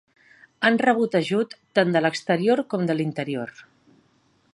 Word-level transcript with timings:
Han 0.69 0.77
rebut 0.83 1.17
ajut 1.19 1.53
tant 1.79 1.93
de 1.97 2.01
l'exterior 2.05 2.63
com 2.75 2.87
de 2.93 2.97
l'interior. 2.99 3.53